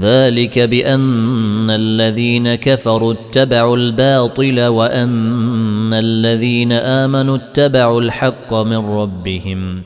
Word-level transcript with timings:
ذلك 0.00 0.58
بأن 0.58 1.70
الذين 1.70 2.54
كفروا 2.54 3.12
اتبعوا 3.12 3.76
الباطل 3.76 4.66
وأن 4.66 5.94
الذين 5.94 6.72
آمنوا 6.72 7.36
اتبعوا 7.36 8.00
الحق 8.00 8.54
من 8.54 8.86
ربهم. 8.86 9.82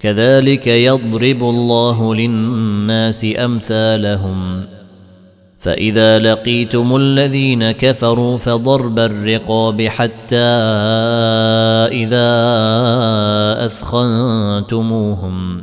كذلك 0.00 0.66
يضرب 0.66 1.42
الله 1.42 2.14
للناس 2.14 3.26
أمثالهم. 3.38 4.64
فإذا 5.58 6.18
لقيتم 6.18 6.96
الذين 6.96 7.70
كفروا 7.70 8.38
فضرب 8.38 8.98
الرقاب 8.98 9.82
حتى 9.82 10.36
إذا 11.92 12.30
أثخنتموهم. 13.66 15.62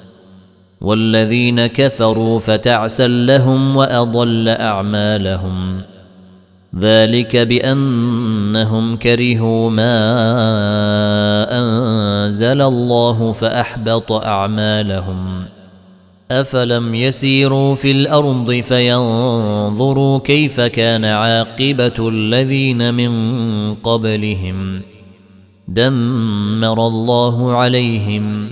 والذين 0.81 1.67
كفروا 1.67 2.39
فتعسا 2.39 3.07
لهم 3.07 3.75
وأضل 3.75 4.47
أعمالهم. 4.49 5.81
ذلك 6.79 7.37
بأنهم 7.37 8.97
كرهوا 8.97 9.69
ما 9.69 9.97
أنزل 11.51 12.61
الله 12.61 13.31
فأحبط 13.31 14.11
أعمالهم. 14.11 15.43
أفلم 16.31 16.95
يسيروا 16.95 17.75
في 17.75 17.91
الأرض 17.91 18.51
فينظروا 18.51 20.19
كيف 20.19 20.61
كان 20.61 21.05
عاقبة 21.05 22.09
الذين 22.09 22.93
من 22.93 23.11
قبلهم. 23.75 24.81
دمر 25.67 26.87
الله 26.87 27.55
عليهم. 27.55 28.51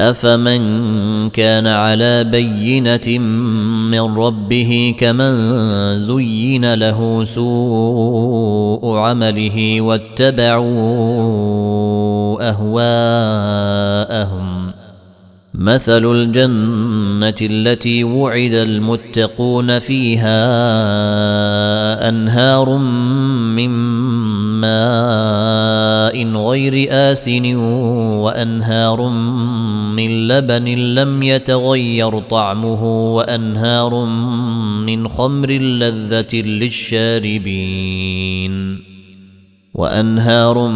أفمن 0.00 1.30
كان 1.30 1.66
على 1.66 2.24
بينة 2.24 3.18
من 3.90 4.00
ربه 4.00 4.94
كمن 4.98 5.34
زين 5.98 6.74
له 6.74 7.24
سوء 7.24 8.96
عمله 8.96 9.80
واتبعوا 9.80 10.66
أهواءهم 12.50 13.86
مثل 15.54 16.04
الجنة 16.12 17.34
التي 17.42 18.04
وعد 18.04 18.52
المتقون 18.52 19.78
فيها 19.78 20.38
أنهار 22.08 22.76
من 23.56 23.70
ماء 24.60 25.85
غير 26.24 26.88
آسن 26.90 27.56
وأنهار 28.24 29.08
من 29.96 30.28
لبن 30.28 30.64
لم 30.94 31.22
يتغير 31.22 32.20
طعمه 32.20 33.14
وأنهار 33.14 34.04
من 34.86 35.08
خمر 35.08 35.50
لذة 35.50 36.36
للشاربين 36.36 37.86
وأنهار 39.76 40.68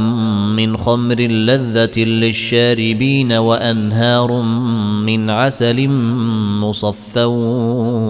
من 0.57 0.77
خمر 0.77 1.21
لذة 1.21 2.01
للشاربين 2.05 3.33
وأنهار 3.33 4.43
من 5.07 5.31
عسل 5.31 5.89
مصفى 6.61 7.25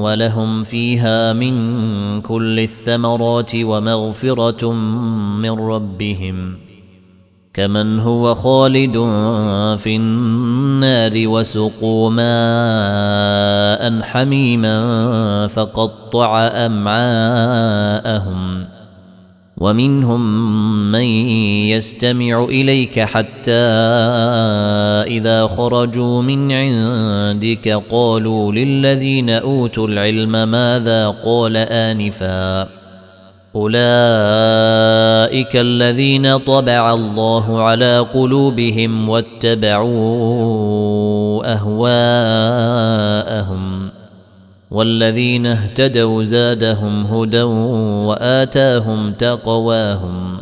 ولهم 0.02 0.62
فيها 0.64 1.32
من 1.32 1.54
كل 2.20 2.60
الثمرات 2.60 3.52
ومغفرة 3.54 4.72
من 5.42 5.50
ربهم 5.50 6.69
كمن 7.54 8.00
هو 8.00 8.34
خالد 8.34 8.92
في 9.78 9.96
النار 9.96 11.12
وسقوا 11.16 12.10
ماء 12.10 14.02
حميما 14.02 15.46
فقطع 15.46 16.46
امعاءهم 16.46 17.60
ومنهم 19.56 20.22
من 20.92 21.04
يستمع 21.68 22.44
اليك 22.44 23.00
حتى 23.00 23.52
اذا 25.06 25.46
خرجوا 25.46 26.22
من 26.22 26.52
عندك 26.52 27.82
قالوا 27.90 28.52
للذين 28.52 29.30
اوتوا 29.30 29.88
العلم 29.88 30.48
ماذا 30.48 31.08
قال 31.08 31.56
انفا 31.56 32.79
أولئك 33.56 33.80
الذين 35.56 36.36
طبع 36.36 36.94
الله 36.94 37.62
على 37.62 37.98
قلوبهم 37.98 39.08
واتبعوا 39.08 39.90
أهواءهم 41.52 42.80
والذين 44.70 45.46
اهتدوا 45.46 46.22
زادهم 46.22 47.06
هدى 47.06 47.42
وآتاهم 47.42 49.12
تقواهم 49.12 50.36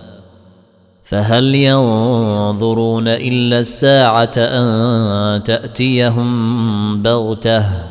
فهل 1.04 1.54
ينظرون 1.54 3.08
إلا 3.08 3.58
الساعة 3.58 4.32
أن 4.36 5.44
تأتيهم 5.44 7.02
بغتة 7.02 7.87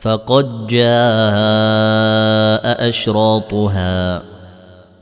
فقد 0.00 0.66
جاء 0.66 0.88
أشراطها 2.88 4.22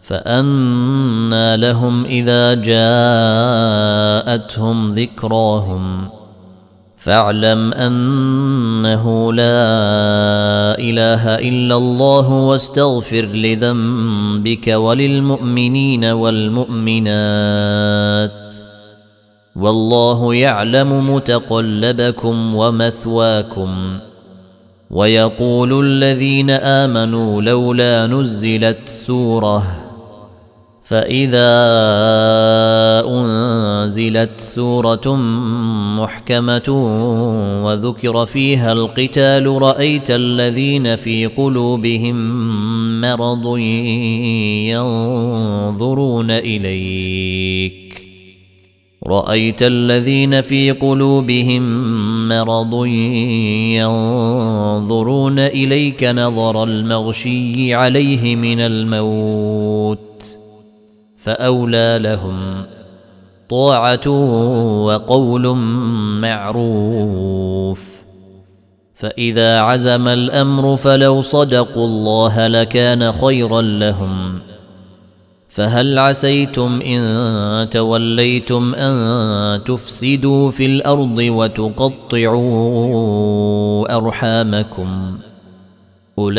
فأنى 0.02 1.56
لهم 1.56 2.04
إذا 2.04 2.54
جاءتهم 4.24 4.92
ذكراهم 4.92 6.08
فاعلم 6.96 7.72
أنه 7.72 9.32
لا 9.32 9.68
إله 10.78 11.34
إلا 11.34 11.76
الله 11.76 12.30
واستغفر 12.30 13.24
لذنبك 13.24 14.68
وللمؤمنين 14.68 16.04
والمؤمنات 16.04 17.08
والله 19.56 20.34
يعلم 20.34 21.14
متقلبكم 21.14 22.54
ومثواكم 22.54 23.98
ويقول 24.90 25.84
الذين 25.84 26.50
آمنوا 26.50 27.42
لولا 27.42 28.06
نزلت 28.06 28.88
سورة 28.88 29.62
فإذا 30.84 31.50
أنزلت 33.06 34.40
سورة 34.40 35.16
محكمة 36.00 36.68
وذكر 37.64 38.26
فيها 38.26 38.72
القتال 38.72 39.62
رأيت 39.62 40.10
الذين 40.10 40.96
في 40.96 41.26
قلوبهم 41.26 42.16
مرض 43.00 43.56
ينظرون 44.68 46.30
إليك 46.30 47.47
رأيت 49.08 49.62
الذين 49.62 50.40
في 50.40 50.70
قلوبهم 50.70 51.62
مرض 52.28 52.84
ينظرون 53.76 55.38
إليك 55.38 56.04
نظر 56.04 56.64
المغشي 56.64 57.74
عليه 57.74 58.36
من 58.36 58.60
الموت 58.60 60.38
فأولى 61.16 61.98
لهم 62.02 62.62
طاعة 63.50 64.08
وقول 64.84 65.48
معروف 66.20 67.98
فإذا 68.94 69.60
عزم 69.60 70.08
الأمر 70.08 70.76
فلو 70.76 71.20
صدقوا 71.20 71.86
الله 71.86 72.46
لكان 72.46 73.12
خيرا 73.12 73.62
لهم 73.62 74.38
فهل 75.58 75.98
عسيتم 75.98 76.80
إن 76.86 77.70
توليتم 77.70 78.74
أن 78.74 79.64
تفسدوا 79.64 80.50
في 80.50 80.66
الأرض 80.66 81.18
وتقطعوا 81.18 82.36
أرحامكم؟ 83.96 85.18
أولئك 86.18 86.38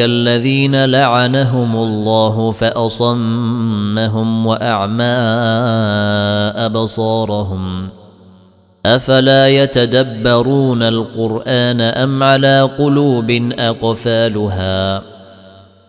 الذين 0.00 0.84
لعنهم 0.84 1.76
الله 1.76 2.50
فأصمهم 2.52 4.46
وأعمى 4.46 5.04
أبصارهم. 6.56 7.88
أفلا 8.86 9.48
يتدبرون 9.48 10.82
القرآن 10.82 11.80
أم 11.80 12.22
على 12.22 12.70
قلوب 12.78 13.52
أقفالها؟ 13.58 15.19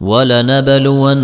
ولنبلونكم 0.00 1.18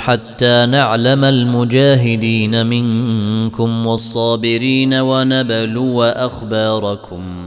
حتى 0.00 0.66
نعلم 0.66 1.24
المجاهدين 1.24 2.66
منكم 2.66 3.86
والصابرين 3.86 4.94
ونبلو 4.94 6.02
أخباركم. 6.02 7.46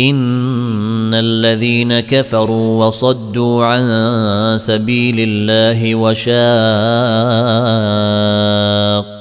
إن 0.00 1.14
الذين 1.14 2.00
كفروا 2.00 2.86
وصدوا 2.86 3.64
عن 3.64 4.58
سبيل 4.58 5.16
الله 5.18 5.94
وشاقوا 5.94 7.58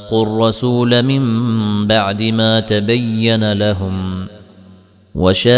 شاقوا 0.07 0.23
الرسول 0.23 1.03
من 1.03 1.23
بعد 1.87 2.23
ما 2.23 2.59
تبين 2.59 3.53
لهم 3.53 4.27
وشاقوا 5.15 5.57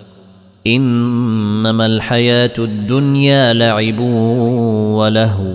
إنما 0.67 1.85
الحياة 1.85 2.53
الدنيا 2.59 3.53
لعب 3.53 3.99
ولهو. 3.99 5.53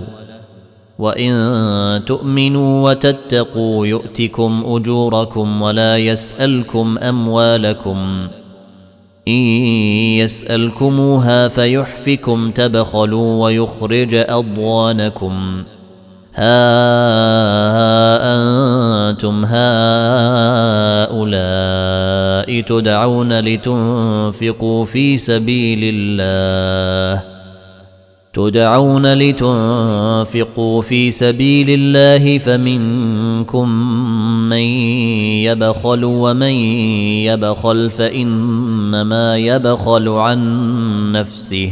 وإن 0.99 2.05
تؤمنوا 2.05 2.89
وتتقوا 2.89 3.87
يؤتكم 3.87 4.63
أجوركم 4.67 5.61
ولا 5.61 5.97
يسألكم 5.97 6.97
أموالكم. 6.97 8.27
إن 9.27 9.33
يسألكموها 10.17 11.47
فيحفكم 11.47 12.51
تبخلوا 12.51 13.43
ويخرج 13.43 14.15
أضوانكم 14.15 15.63
ها 16.37 18.17
أنتم 19.09 19.45
هؤلاء 19.45 21.17
تدعون 22.61 23.39
لتنفقوا 23.39 24.85
في 24.85 25.17
سبيل 25.17 25.79
الله. 25.83 27.23
تدعون 28.33 29.13
لتنفقوا 29.13 30.81
في 30.81 31.11
سبيل 31.11 31.69
الله 31.69 32.37
فمنكم 32.37 33.69
من 34.49 34.57
يبخل 35.47 36.03
ومن 36.03 36.53
يبخل 37.25 37.89
فإنما 37.89 39.37
يبخل 39.37 40.09
عن 40.09 41.11
نفسه. 41.11 41.71